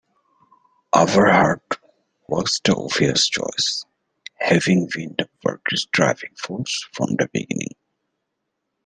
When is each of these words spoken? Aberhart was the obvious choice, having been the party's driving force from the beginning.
Aberhart 0.95 1.77
was 2.27 2.59
the 2.63 2.75
obvious 2.75 3.29
choice, 3.29 3.85
having 4.39 4.89
been 4.91 5.13
the 5.19 5.29
party's 5.43 5.85
driving 5.91 6.33
force 6.37 6.87
from 6.91 7.09
the 7.19 7.29
beginning. 7.31 7.75